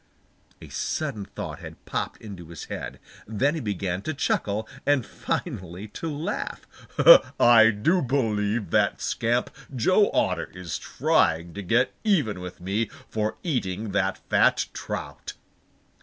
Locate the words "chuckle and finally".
4.15-5.89